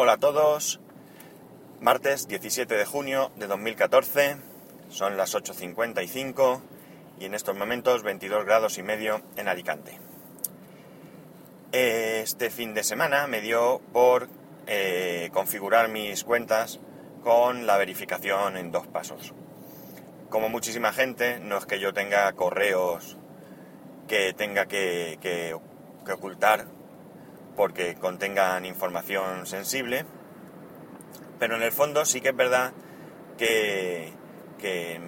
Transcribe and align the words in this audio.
Hola 0.00 0.12
a 0.12 0.16
todos, 0.18 0.78
martes 1.80 2.28
17 2.28 2.72
de 2.72 2.84
junio 2.84 3.32
de 3.34 3.48
2014, 3.48 4.36
son 4.90 5.16
las 5.16 5.34
8.55 5.34 6.60
y 7.18 7.24
en 7.24 7.34
estos 7.34 7.56
momentos 7.56 8.04
22 8.04 8.44
grados 8.44 8.78
y 8.78 8.84
medio 8.84 9.20
en 9.36 9.48
Alicante. 9.48 9.98
Este 11.72 12.50
fin 12.50 12.74
de 12.74 12.84
semana 12.84 13.26
me 13.26 13.40
dio 13.40 13.80
por 13.92 14.28
eh, 14.68 15.30
configurar 15.32 15.88
mis 15.88 16.22
cuentas 16.22 16.78
con 17.24 17.66
la 17.66 17.76
verificación 17.76 18.56
en 18.56 18.70
dos 18.70 18.86
pasos. 18.86 19.34
Como 20.30 20.48
muchísima 20.48 20.92
gente, 20.92 21.40
no 21.40 21.58
es 21.58 21.66
que 21.66 21.80
yo 21.80 21.92
tenga 21.92 22.32
correos 22.34 23.16
que 24.06 24.32
tenga 24.32 24.66
que, 24.66 25.18
que 25.20 26.12
ocultar 26.12 26.77
porque 27.58 27.96
contengan 27.96 28.64
información 28.64 29.44
sensible, 29.44 30.06
pero 31.40 31.56
en 31.56 31.62
el 31.62 31.72
fondo 31.72 32.04
sí 32.04 32.20
que 32.20 32.28
es 32.28 32.36
verdad 32.36 32.72
que, 33.36 34.12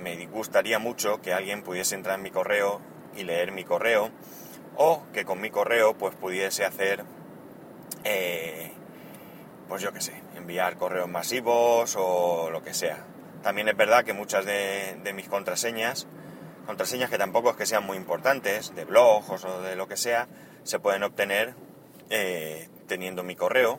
me 0.02 0.26
gustaría 0.26 0.80
mucho 0.80 1.20
que 1.22 1.32
alguien 1.32 1.62
pudiese 1.62 1.94
entrar 1.94 2.16
en 2.16 2.24
mi 2.24 2.32
correo 2.32 2.80
y 3.16 3.22
leer 3.22 3.52
mi 3.52 3.62
correo, 3.62 4.10
o 4.74 5.04
que 5.12 5.24
con 5.24 5.40
mi 5.40 5.50
correo 5.50 5.94
pues 5.94 6.16
pudiese 6.16 6.64
hacer, 6.64 7.04
eh, 8.02 8.72
pues 9.68 9.80
yo 9.80 9.92
qué 9.92 10.00
sé, 10.00 10.20
enviar 10.34 10.76
correos 10.76 11.08
masivos 11.08 11.94
o 11.96 12.50
lo 12.50 12.64
que 12.64 12.74
sea. 12.74 13.04
También 13.44 13.68
es 13.68 13.76
verdad 13.76 14.04
que 14.04 14.12
muchas 14.12 14.44
de, 14.44 15.12
mis 15.14 15.28
contraseñas, 15.28 16.08
contraseñas 16.66 17.10
que 17.10 17.18
tampoco 17.18 17.50
es 17.50 17.56
que 17.56 17.66
sean 17.66 17.86
muy 17.86 17.96
importantes, 17.96 18.74
de 18.74 18.84
blogs 18.84 19.44
o 19.44 19.62
de 19.62 19.76
lo 19.76 19.86
que 19.86 19.96
sea, 19.96 20.26
se 20.64 20.80
pueden 20.80 21.04
obtener 21.04 21.54
eh, 22.10 22.68
teniendo 22.88 23.22
mi 23.22 23.36
correo. 23.36 23.78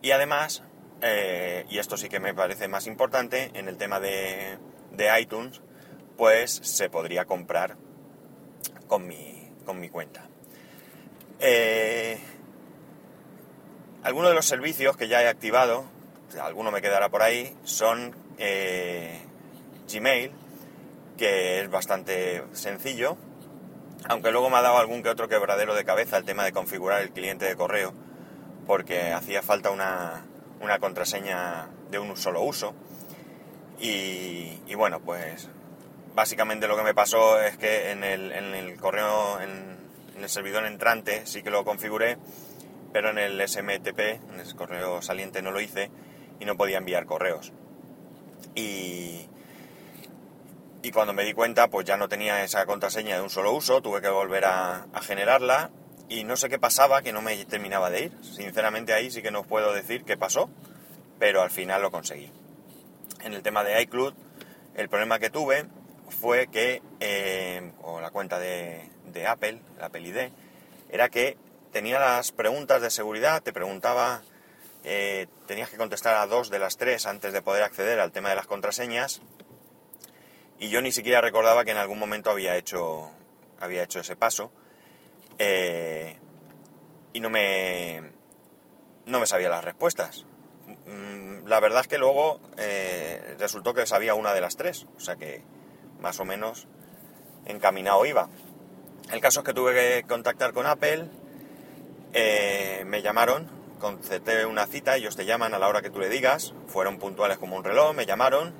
Y 0.00 0.12
además, 0.12 0.62
eh, 1.00 1.66
y 1.68 1.78
esto 1.78 1.96
sí 1.96 2.08
que 2.08 2.20
me 2.20 2.34
parece 2.34 2.68
más 2.68 2.86
importante, 2.86 3.50
en 3.54 3.66
el 3.68 3.76
tema 3.76 3.98
de, 3.98 4.58
iTunes, 5.20 5.60
pues 6.16 6.52
se 6.62 6.88
podría 6.88 7.24
comprar 7.24 7.76
con 8.86 9.08
mi, 9.08 9.50
con 9.66 9.80
mi 9.80 9.88
cuenta. 9.88 10.28
Eh, 11.40 12.18
algunos 14.04 14.30
de 14.30 14.36
los 14.36 14.46
servicios 14.46 14.96
que 14.96 15.08
ya 15.08 15.20
he 15.20 15.28
activado, 15.28 15.84
alguno 16.40 16.70
me 16.70 16.80
quedará 16.80 17.08
por 17.08 17.22
ahí, 17.22 17.56
son 17.64 18.14
Gmail, 19.92 20.30
que 21.18 21.60
es 21.60 21.70
bastante 21.70 22.44
sencillo, 22.52 23.16
aunque 24.08 24.30
luego 24.30 24.50
me 24.50 24.56
ha 24.56 24.62
dado 24.62 24.78
algún 24.78 25.02
que 25.02 25.08
otro 25.08 25.28
quebradero 25.28 25.74
de 25.74 25.84
cabeza 25.84 26.16
el 26.16 26.24
tema 26.24 26.44
de 26.44 26.52
configurar 26.52 27.02
el 27.02 27.12
cliente 27.12 27.44
de 27.44 27.56
correo, 27.56 27.92
porque 28.66 29.12
hacía 29.12 29.42
falta 29.42 29.70
una, 29.70 30.24
contraseña 30.80 31.68
de 31.90 31.98
un 31.98 32.16
solo 32.16 32.42
uso. 32.42 32.74
Y, 33.78 34.74
bueno, 34.76 35.00
pues 35.00 35.48
básicamente 36.14 36.68
lo 36.68 36.76
que 36.76 36.84
me 36.84 36.94
pasó 36.94 37.40
es 37.40 37.56
que 37.56 37.90
en 37.90 38.04
el, 38.04 38.76
correo, 38.80 39.40
en, 39.40 39.76
el 40.16 40.28
servidor 40.28 40.66
entrante 40.66 41.26
sí 41.26 41.42
que 41.42 41.50
lo 41.50 41.64
configuré, 41.64 42.16
pero 42.92 43.10
en 43.10 43.18
el 43.18 43.48
SMTP, 43.48 43.98
en 43.98 44.40
el 44.40 44.54
correo 44.54 45.02
saliente 45.02 45.42
no 45.42 45.50
lo 45.50 45.60
hice 45.60 45.90
y 46.38 46.44
no 46.44 46.56
podía 46.56 46.78
enviar 46.78 47.06
correos. 47.06 47.52
Y, 48.54 49.28
y 50.82 50.90
cuando 50.90 51.12
me 51.12 51.24
di 51.24 51.32
cuenta 51.32 51.68
pues 51.68 51.86
ya 51.86 51.96
no 51.96 52.08
tenía 52.08 52.42
esa 52.42 52.66
contraseña 52.66 53.16
de 53.16 53.22
un 53.22 53.30
solo 53.30 53.52
uso, 53.52 53.80
tuve 53.80 54.00
que 54.00 54.08
volver 54.08 54.44
a, 54.44 54.86
generarla 55.02 55.70
y 56.08 56.24
no 56.24 56.36
sé 56.36 56.48
qué 56.48 56.58
pasaba 56.58 57.02
que 57.02 57.12
no 57.12 57.22
me 57.22 57.44
terminaba 57.44 57.88
de 57.88 58.06
ir. 58.06 58.12
Sinceramente 58.22 58.92
ahí 58.92 59.10
sí 59.10 59.22
que 59.22 59.30
no 59.30 59.44
puedo 59.44 59.72
decir 59.72 60.04
qué 60.04 60.16
pasó, 60.16 60.50
pero 61.18 61.40
al 61.40 61.50
final 61.50 61.80
lo 61.82 61.90
conseguí. 61.90 62.30
En 63.22 63.32
el 63.32 63.42
tema 63.42 63.62
de 63.62 63.80
iCloud, 63.82 64.12
el 64.74 64.88
problema 64.88 65.20
que 65.20 65.30
tuve 65.30 65.66
fue 66.08 66.48
que, 66.48 66.82
eh, 67.00 67.72
o 67.82 68.00
la 68.00 68.10
cuenta 68.10 68.38
de, 68.38 68.90
Apple, 69.26 69.62
la 69.78 69.86
Apple 69.86 70.02
ID, 70.02 70.32
era 70.90 71.08
que 71.08 71.38
tenía 71.72 72.00
las 72.00 72.32
preguntas 72.32 72.82
de 72.82 72.90
seguridad, 72.90 73.42
te 73.42 73.52
preguntaba, 73.52 74.22
eh, 74.84 75.28
tenías 75.46 75.70
que 75.70 75.76
contestar 75.76 76.16
a 76.16 76.26
dos 76.26 76.50
de 76.50 76.58
las 76.58 76.76
tres 76.76 77.06
antes 77.06 77.32
de 77.32 77.40
poder 77.40 77.62
acceder 77.62 78.00
al 78.00 78.10
tema 78.10 78.30
de 78.30 78.36
las 78.36 78.46
contraseñas 78.46 79.22
y 80.62 80.68
yo 80.68 80.80
ni 80.80 80.92
siquiera 80.92 81.20
recordaba 81.20 81.64
que 81.64 81.72
en 81.72 81.76
algún 81.76 81.98
momento 81.98 82.30
había 82.30 82.56
hecho, 82.56 83.10
había 83.58 83.82
hecho 83.82 83.98
ese 83.98 84.14
paso. 84.14 84.52
Eh, 85.36 86.16
y 87.12 87.18
no 87.18 87.30
me, 87.30 88.00
no 89.06 89.18
me 89.18 89.26
sabía 89.26 89.48
las 89.48 89.64
respuestas. 89.64 90.24
Mm, 90.86 91.48
la 91.48 91.58
verdad 91.58 91.80
es 91.80 91.88
que 91.88 91.98
luego 91.98 92.38
eh, 92.58 93.34
resultó 93.40 93.74
que 93.74 93.86
sabía 93.86 94.14
una 94.14 94.32
de 94.34 94.40
las 94.40 94.56
tres, 94.56 94.86
o 94.96 95.00
sea 95.00 95.16
que 95.16 95.42
más 96.00 96.20
o 96.20 96.24
menos 96.24 96.68
encaminado 97.44 98.06
iba. 98.06 98.28
El 99.10 99.20
caso 99.20 99.40
es 99.40 99.46
que 99.46 99.54
tuve 99.54 99.74
que 99.74 100.04
contactar 100.06 100.52
con 100.52 100.66
Apple, 100.66 101.08
eh, 102.12 102.84
me 102.86 103.02
llamaron, 103.02 103.50
concerté 103.80 104.46
una 104.46 104.68
cita, 104.68 104.94
ellos 104.94 105.16
te 105.16 105.24
llaman 105.24 105.54
a 105.54 105.58
la 105.58 105.66
hora 105.66 105.82
que 105.82 105.90
tú 105.90 105.98
le 105.98 106.08
digas, 106.08 106.54
fueron 106.68 107.00
puntuales 107.00 107.38
como 107.38 107.56
un 107.56 107.64
reloj, 107.64 107.96
me 107.96 108.06
llamaron, 108.06 108.54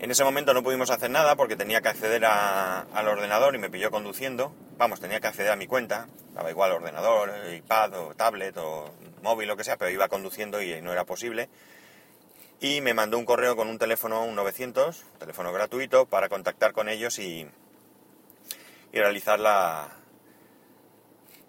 en 0.00 0.10
ese 0.10 0.22
momento 0.22 0.54
no 0.54 0.62
pudimos 0.62 0.90
hacer 0.90 1.10
nada 1.10 1.34
porque 1.34 1.56
tenía 1.56 1.80
que 1.80 1.88
acceder 1.88 2.24
al 2.24 3.08
ordenador 3.08 3.54
y 3.54 3.58
me 3.58 3.70
pilló 3.70 3.90
conduciendo. 3.90 4.54
Vamos, 4.76 5.00
tenía 5.00 5.20
que 5.20 5.26
acceder 5.26 5.50
a 5.50 5.56
mi 5.56 5.66
cuenta, 5.66 6.08
daba 6.34 6.50
igual 6.50 6.70
ordenador, 6.70 7.32
iPad 7.52 7.94
o 7.94 8.14
tablet 8.14 8.56
o 8.58 8.92
móvil, 9.22 9.48
lo 9.48 9.56
que 9.56 9.64
sea, 9.64 9.76
pero 9.76 9.90
iba 9.90 10.08
conduciendo 10.08 10.62
y 10.62 10.80
no 10.80 10.92
era 10.92 11.04
posible. 11.04 11.48
Y 12.60 12.80
me 12.80 12.94
mandó 12.94 13.18
un 13.18 13.24
correo 13.24 13.56
con 13.56 13.68
un 13.68 13.78
teléfono, 13.78 14.24
un 14.24 14.36
900, 14.36 15.04
teléfono 15.18 15.52
gratuito, 15.52 16.06
para 16.06 16.28
contactar 16.28 16.72
con 16.72 16.88
ellos 16.88 17.18
y, 17.18 17.48
y 18.92 18.98
realizar 18.98 19.40
la, 19.40 19.88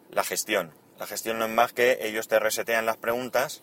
la 0.10 0.24
gestión. 0.24 0.72
La 0.98 1.06
gestión 1.06 1.38
no 1.38 1.46
es 1.46 1.52
más 1.52 1.72
que 1.72 2.00
ellos 2.02 2.28
te 2.28 2.40
resetean 2.40 2.86
las 2.86 2.98
preguntas 2.98 3.62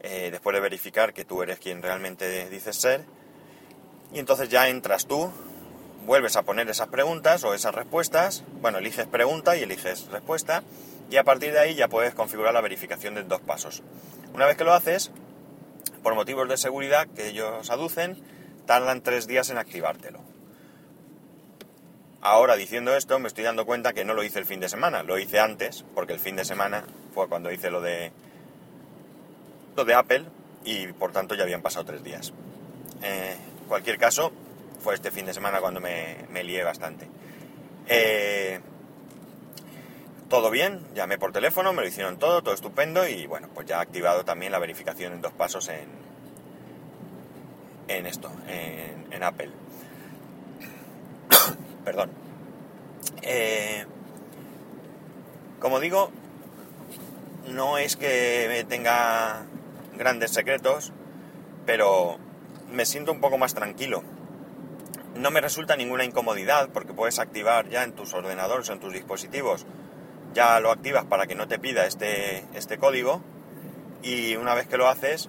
eh, 0.00 0.28
después 0.30 0.54
de 0.54 0.60
verificar 0.60 1.14
que 1.14 1.24
tú 1.24 1.42
eres 1.42 1.58
quien 1.58 1.82
realmente 1.82 2.48
dices 2.50 2.76
ser 2.76 3.04
y 4.12 4.18
entonces 4.18 4.48
ya 4.48 4.68
entras 4.68 5.06
tú, 5.06 5.30
vuelves 6.06 6.36
a 6.36 6.42
poner 6.42 6.68
esas 6.68 6.88
preguntas 6.88 7.44
o 7.44 7.54
esas 7.54 7.74
respuestas, 7.74 8.44
bueno, 8.60 8.78
eliges 8.78 9.06
pregunta 9.06 9.56
y 9.56 9.62
eliges 9.62 10.08
respuesta, 10.10 10.62
y 11.10 11.16
a 11.16 11.24
partir 11.24 11.52
de 11.52 11.60
ahí 11.60 11.74
ya 11.74 11.88
puedes 11.88 12.14
configurar 12.14 12.54
la 12.54 12.60
verificación 12.60 13.14
de 13.14 13.22
dos 13.24 13.40
pasos. 13.40 13.82
Una 14.34 14.46
vez 14.46 14.56
que 14.56 14.64
lo 14.64 14.72
haces, 14.72 15.10
por 16.02 16.14
motivos 16.14 16.48
de 16.48 16.56
seguridad 16.56 17.06
que 17.08 17.28
ellos 17.28 17.70
aducen, 17.70 18.18
tardan 18.66 19.02
tres 19.02 19.26
días 19.26 19.50
en 19.50 19.58
activártelo. 19.58 20.20
Ahora 22.20 22.54
diciendo 22.54 22.94
esto 22.96 23.18
me 23.18 23.28
estoy 23.28 23.44
dando 23.44 23.66
cuenta 23.66 23.92
que 23.92 24.04
no 24.04 24.14
lo 24.14 24.22
hice 24.22 24.38
el 24.38 24.46
fin 24.46 24.60
de 24.60 24.68
semana, 24.68 25.02
lo 25.02 25.18
hice 25.18 25.40
antes, 25.40 25.84
porque 25.94 26.12
el 26.12 26.20
fin 26.20 26.36
de 26.36 26.44
semana 26.44 26.84
fue 27.14 27.28
cuando 27.28 27.50
hice 27.50 27.70
lo 27.70 27.80
de 27.80 28.12
lo 29.76 29.84
de 29.84 29.94
Apple 29.94 30.24
y 30.64 30.86
por 30.88 31.12
tanto 31.12 31.34
ya 31.34 31.42
habían 31.42 31.62
pasado 31.62 31.84
tres 31.84 32.04
días. 32.04 32.32
Eh, 33.02 33.36
cualquier 33.68 33.98
caso, 33.98 34.32
fue 34.80 34.94
este 34.94 35.10
fin 35.10 35.26
de 35.26 35.34
semana 35.34 35.60
cuando 35.60 35.80
me, 35.80 36.26
lié 36.42 36.64
bastante. 36.64 37.08
Eh, 37.86 38.60
todo 40.28 40.50
bien, 40.50 40.80
llamé 40.94 41.18
por 41.18 41.32
teléfono, 41.32 41.72
me 41.72 41.82
lo 41.82 41.88
hicieron 41.88 42.18
todo, 42.18 42.42
todo 42.42 42.54
estupendo 42.54 43.06
y 43.06 43.26
bueno, 43.26 43.48
pues 43.54 43.66
ya 43.66 43.78
he 43.78 43.80
activado 43.80 44.24
también 44.24 44.50
la 44.52 44.58
verificación 44.58 45.12
en 45.12 45.20
dos 45.20 45.32
pasos 45.32 45.68
en, 45.68 45.88
en 47.88 48.06
esto, 48.06 48.30
en, 48.48 49.22
Apple. 49.22 49.50
Perdón. 51.84 52.10
Eh, 53.22 53.84
como 55.60 55.78
digo, 55.78 56.10
no 57.48 57.78
es 57.78 57.96
que 57.96 58.66
tenga 58.68 59.44
grandes 59.96 60.32
secretos, 60.32 60.92
pero 61.66 62.18
me 62.72 62.86
siento 62.86 63.12
un 63.12 63.20
poco 63.20 63.38
más 63.38 63.54
tranquilo. 63.54 64.02
No 65.16 65.30
me 65.30 65.40
resulta 65.40 65.76
ninguna 65.76 66.04
incomodidad 66.04 66.70
porque 66.72 66.94
puedes 66.94 67.18
activar 67.18 67.68
ya 67.68 67.84
en 67.84 67.92
tus 67.92 68.14
ordenadores 68.14 68.68
o 68.70 68.72
en 68.72 68.80
tus 68.80 68.92
dispositivos, 68.92 69.66
ya 70.34 70.58
lo 70.60 70.70
activas 70.70 71.04
para 71.04 71.26
que 71.26 71.34
no 71.34 71.48
te 71.48 71.58
pida 71.58 71.86
este, 71.86 72.44
este 72.54 72.78
código 72.78 73.22
y 74.02 74.36
una 74.36 74.54
vez 74.54 74.66
que 74.66 74.78
lo 74.78 74.88
haces 74.88 75.28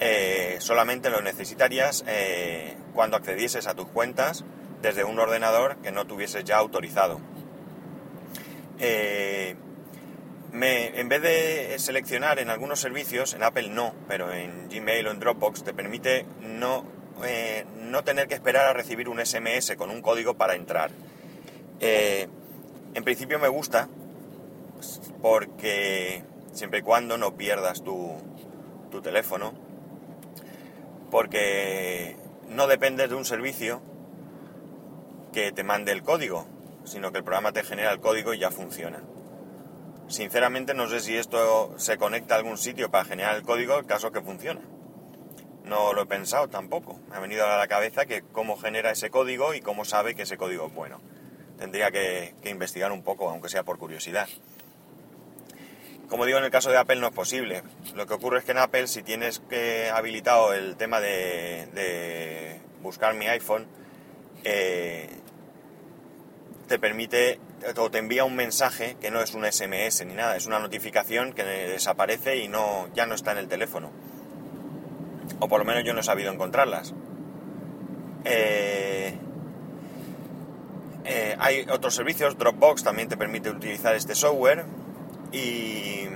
eh, 0.00 0.56
solamente 0.58 1.10
lo 1.10 1.22
necesitarías 1.22 2.04
eh, 2.08 2.76
cuando 2.92 3.16
accedieses 3.16 3.68
a 3.68 3.74
tus 3.74 3.86
cuentas 3.86 4.44
desde 4.80 5.04
un 5.04 5.18
ordenador 5.18 5.76
que 5.76 5.92
no 5.92 6.06
tuvieses 6.06 6.42
ya 6.42 6.56
autorizado. 6.56 7.20
Eh, 8.80 9.54
en 10.52 11.08
vez 11.08 11.22
de 11.22 11.78
seleccionar 11.78 12.38
en 12.38 12.50
algunos 12.50 12.78
servicios, 12.78 13.34
en 13.34 13.42
Apple 13.42 13.68
no, 13.70 13.94
pero 14.06 14.32
en 14.32 14.68
Gmail 14.68 15.06
o 15.06 15.10
en 15.10 15.18
Dropbox 15.18 15.64
te 15.64 15.72
permite 15.72 16.26
no, 16.40 16.84
eh, 17.24 17.64
no 17.76 18.04
tener 18.04 18.28
que 18.28 18.34
esperar 18.34 18.66
a 18.66 18.72
recibir 18.72 19.08
un 19.08 19.24
SMS 19.24 19.74
con 19.76 19.90
un 19.90 20.02
código 20.02 20.34
para 20.34 20.54
entrar. 20.54 20.90
Eh, 21.80 22.28
en 22.94 23.04
principio 23.04 23.38
me 23.38 23.48
gusta, 23.48 23.88
porque 25.22 26.22
siempre 26.52 26.80
y 26.80 26.82
cuando 26.82 27.16
no 27.16 27.34
pierdas 27.36 27.82
tu, 27.82 28.12
tu 28.90 29.00
teléfono, 29.00 29.54
porque 31.10 32.16
no 32.48 32.66
dependes 32.66 33.08
de 33.08 33.14
un 33.14 33.24
servicio 33.24 33.80
que 35.32 35.50
te 35.52 35.64
mande 35.64 35.92
el 35.92 36.02
código, 36.02 36.46
sino 36.84 37.10
que 37.10 37.18
el 37.18 37.24
programa 37.24 37.52
te 37.52 37.64
genera 37.64 37.90
el 37.90 38.00
código 38.00 38.34
y 38.34 38.38
ya 38.38 38.50
funciona. 38.50 39.02
Sinceramente 40.08 40.74
no 40.74 40.88
sé 40.88 41.00
si 41.00 41.16
esto 41.16 41.74
se 41.78 41.96
conecta 41.96 42.34
a 42.34 42.38
algún 42.38 42.58
sitio 42.58 42.90
para 42.90 43.04
generar 43.04 43.36
el 43.36 43.42
código, 43.42 43.78
el 43.78 43.86
caso 43.86 44.12
que 44.12 44.20
funciona. 44.20 44.60
No 45.64 45.92
lo 45.92 46.02
he 46.02 46.06
pensado 46.06 46.48
tampoco. 46.48 47.00
Me 47.08 47.16
ha 47.16 47.20
venido 47.20 47.46
a 47.46 47.56
la 47.56 47.68
cabeza 47.68 48.04
que 48.04 48.22
cómo 48.22 48.56
genera 48.56 48.90
ese 48.90 49.10
código 49.10 49.54
y 49.54 49.60
cómo 49.60 49.84
sabe 49.84 50.14
que 50.14 50.22
ese 50.22 50.36
código 50.36 50.66
es 50.66 50.74
bueno. 50.74 51.00
Tendría 51.58 51.90
que, 51.90 52.34
investigar 52.44 52.90
un 52.90 53.02
poco, 53.02 53.30
aunque 53.30 53.48
sea 53.48 53.62
por 53.62 53.78
curiosidad. 53.78 54.28
Como 56.08 56.26
digo, 56.26 56.38
en 56.38 56.44
el 56.44 56.50
caso 56.50 56.70
de 56.70 56.78
Apple 56.78 56.96
no 56.96 57.06
es 57.06 57.14
posible. 57.14 57.62
Lo 57.94 58.06
que 58.06 58.14
ocurre 58.14 58.40
es 58.40 58.44
que 58.44 58.52
en 58.52 58.58
Apple, 58.58 58.86
si 58.88 59.02
tienes 59.02 59.38
que 59.48 59.88
habilitado 59.88 60.52
el 60.52 60.76
tema 60.76 61.00
de, 61.00 62.60
buscar 62.82 63.14
mi 63.14 63.28
iPhone, 63.28 63.66
eh, 64.44 65.08
te 66.66 66.78
permite 66.78 67.38
o 67.76 67.90
te 67.90 67.98
envía 67.98 68.24
un 68.24 68.36
mensaje 68.36 68.96
que 69.00 69.10
no 69.10 69.20
es 69.20 69.34
un 69.34 69.44
SMS 69.44 70.04
ni 70.06 70.14
nada, 70.14 70.36
es 70.36 70.46
una 70.46 70.58
notificación 70.58 71.32
que 71.32 71.44
desaparece 71.44 72.38
y 72.38 72.48
no, 72.48 72.88
ya 72.94 73.06
no 73.06 73.14
está 73.14 73.32
en 73.32 73.38
el 73.38 73.48
teléfono. 73.48 73.90
O 75.40 75.48
por 75.48 75.60
lo 75.60 75.64
menos 75.64 75.84
yo 75.84 75.94
no 75.94 76.00
he 76.00 76.04
sabido 76.04 76.32
encontrarlas. 76.32 76.94
Eh, 78.24 79.18
eh, 81.04 81.36
hay 81.38 81.66
otros 81.70 81.94
servicios, 81.94 82.38
Dropbox 82.38 82.84
también 82.84 83.08
te 83.08 83.16
permite 83.16 83.50
utilizar 83.50 83.94
este 83.94 84.14
software 84.14 84.64
y, 85.32 86.06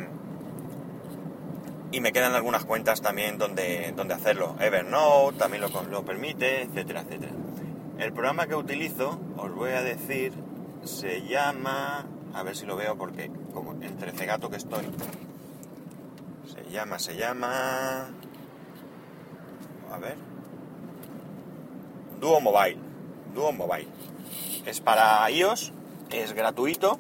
y 1.91 2.01
me 2.01 2.13
quedan 2.13 2.35
algunas 2.35 2.65
cuentas 2.65 3.03
también 3.03 3.39
donde, 3.39 3.93
donde 3.97 4.15
hacerlo. 4.15 4.57
Evernote 4.61 5.39
también 5.39 5.63
lo, 5.63 5.83
lo 5.85 6.05
permite, 6.05 6.63
etcétera, 6.63 7.01
etcétera. 7.01 7.33
El 7.99 8.13
programa 8.13 8.47
que 8.47 8.55
utilizo, 8.55 9.19
os 9.39 9.55
voy 9.55 9.71
a 9.71 9.83
decir, 9.83 10.33
se 10.87 11.23
llama... 11.27 12.07
A 12.35 12.43
ver 12.43 12.57
si 12.57 12.67
lo 12.67 12.77
veo 12.77 12.97
porque 12.97 13.31
como 13.53 13.73
entre 13.83 14.13
cegato 14.13 14.51
que 14.51 14.57
estoy. 14.57 14.85
Se 16.53 16.71
llama, 16.71 16.99
se 16.99 17.17
llama... 17.17 18.09
A 19.93 19.99
ver. 19.99 20.17
Duo 22.21 22.41
Mobile. 22.41 22.79
Duo 23.35 23.53
Mobile. 23.53 23.89
Es 24.65 24.81
para 24.81 25.31
iOS, 25.31 25.73
es 26.11 26.33
gratuito 26.33 26.99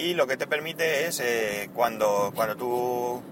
y 0.00 0.14
lo 0.14 0.26
que 0.26 0.36
te 0.36 0.46
permite 0.46 1.06
es 1.06 1.20
eh, 1.20 1.70
cuando, 1.74 2.32
cuando 2.34 2.56
tú 2.56 3.22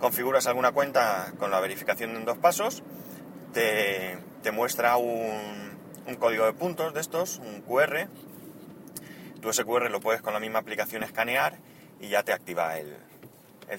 configuras 0.00 0.46
alguna 0.46 0.72
cuenta 0.72 1.32
con 1.38 1.50
la 1.50 1.60
verificación 1.60 2.16
en 2.16 2.24
dos 2.24 2.38
pasos, 2.38 2.82
te, 3.52 4.18
te 4.42 4.50
muestra 4.50 4.96
un, 4.96 5.78
un 6.06 6.16
código 6.16 6.46
de 6.46 6.52
puntos 6.52 6.94
de 6.94 7.00
estos, 7.00 7.38
un 7.38 7.60
QR. 7.62 8.08
Tú 9.44 9.50
ese 9.50 9.66
QR 9.66 9.90
lo 9.90 10.00
puedes 10.00 10.22
con 10.22 10.32
la 10.32 10.40
misma 10.40 10.60
aplicación 10.60 11.02
escanear 11.02 11.58
y 12.00 12.08
ya 12.08 12.22
te 12.22 12.32
activa 12.32 12.78
el, 12.78 12.96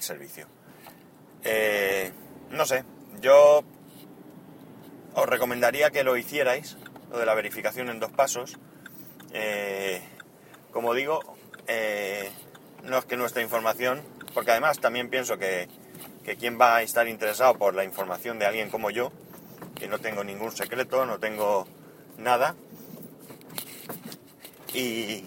servicio. 0.00 0.46
Eh, 1.42 2.12
no 2.50 2.64
sé, 2.66 2.84
yo 3.20 3.64
os 5.14 5.26
recomendaría 5.26 5.90
que 5.90 6.04
lo 6.04 6.16
hicierais, 6.16 6.76
lo 7.10 7.18
de 7.18 7.26
la 7.26 7.34
verificación 7.34 7.88
en 7.88 7.98
dos 7.98 8.12
pasos. 8.12 8.58
Eh, 9.32 10.00
como 10.70 10.94
digo, 10.94 11.36
eh, 11.66 12.30
no 12.84 12.98
es 12.98 13.04
que 13.04 13.16
nuestra 13.16 13.42
información, 13.42 14.02
porque 14.34 14.52
además 14.52 14.78
también 14.78 15.10
pienso 15.10 15.36
que, 15.36 15.68
que 16.24 16.36
quien 16.36 16.60
va 16.60 16.76
a 16.76 16.82
estar 16.82 17.08
interesado 17.08 17.58
por 17.58 17.74
la 17.74 17.82
información 17.82 18.38
de 18.38 18.46
alguien 18.46 18.70
como 18.70 18.90
yo, 18.90 19.10
que 19.74 19.88
no 19.88 19.98
tengo 19.98 20.22
ningún 20.22 20.52
secreto, 20.52 21.06
no 21.06 21.18
tengo 21.18 21.66
nada. 22.18 22.54
Y, 24.72 25.24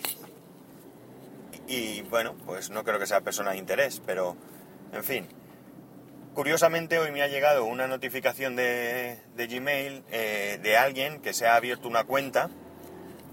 y 1.70 2.02
bueno, 2.02 2.36
pues 2.46 2.72
no 2.72 2.84
creo 2.84 2.98
que 2.98 3.06
sea 3.06 3.22
persona 3.22 3.52
de 3.52 3.58
interés, 3.58 4.02
pero 4.06 4.36
en 4.92 5.04
fin. 5.04 5.28
Curiosamente 6.34 6.98
hoy 6.98 7.12
me 7.12 7.22
ha 7.22 7.28
llegado 7.28 7.66
una 7.66 7.86
notificación 7.88 8.56
de, 8.56 9.20
de 9.36 9.48
Gmail 9.48 10.04
eh, 10.10 10.60
de 10.64 10.78
alguien 10.78 11.22
que 11.22 11.34
se 11.34 11.48
ha 11.48 11.56
abierto 11.56 11.88
una 11.88 12.06
cuenta, 12.06 12.50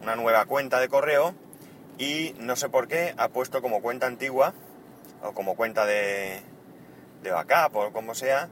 una 0.03 0.17
nueva 0.17 0.45
cuenta 0.45 0.81
de 0.81 0.89
correo, 0.89 1.35
y 1.99 2.35
no 2.39 2.57
sé 2.57 2.69
por 2.69 2.89
qué 2.89 3.15
ha 3.17 3.29
puesto 3.29 3.63
como 3.63 3.81
cuenta 3.81 4.07
antigua 4.07 4.53
o 5.23 5.33
como 5.33 5.57
cuenta 5.57 5.87
de, 5.87 6.43
de 7.23 7.31
backup 7.31 7.75
o 7.77 7.93
como 7.93 8.15
sea, 8.15 8.51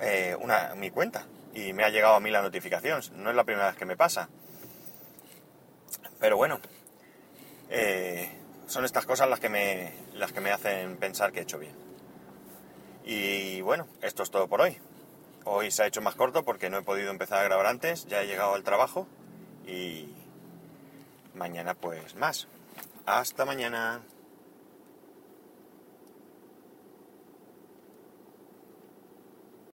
eh, 0.00 0.36
una, 0.40 0.74
mi 0.74 0.90
cuenta. 0.90 1.26
Y 1.54 1.72
me 1.72 1.84
ha 1.84 1.88
llegado 1.88 2.14
a 2.14 2.20
mí 2.20 2.30
la 2.30 2.42
notificación. 2.42 3.00
No 3.16 3.30
es 3.30 3.36
la 3.36 3.44
primera 3.44 3.68
vez 3.68 3.76
que 3.76 3.86
me 3.86 3.96
pasa. 3.96 4.28
Pero 6.20 6.36
bueno, 6.36 6.60
eh, 7.70 8.41
son 8.66 8.84
estas 8.84 9.06
cosas 9.06 9.28
las 9.28 9.40
que, 9.40 9.48
me, 9.48 9.92
las 10.14 10.32
que 10.32 10.40
me 10.40 10.50
hacen 10.50 10.96
pensar 10.96 11.32
que 11.32 11.40
he 11.40 11.42
hecho 11.42 11.58
bien. 11.58 11.74
Y 13.04 13.60
bueno, 13.62 13.86
esto 14.00 14.22
es 14.22 14.30
todo 14.30 14.48
por 14.48 14.60
hoy. 14.60 14.78
Hoy 15.44 15.70
se 15.70 15.82
ha 15.82 15.86
hecho 15.86 16.00
más 16.00 16.14
corto 16.14 16.44
porque 16.44 16.70
no 16.70 16.78
he 16.78 16.82
podido 16.82 17.10
empezar 17.10 17.40
a 17.40 17.44
grabar 17.44 17.66
antes, 17.66 18.06
ya 18.06 18.22
he 18.22 18.26
llegado 18.26 18.54
al 18.54 18.62
trabajo 18.62 19.08
y 19.66 20.14
mañana 21.34 21.74
pues 21.74 22.14
más. 22.14 22.46
Hasta 23.06 23.44
mañana. 23.44 24.02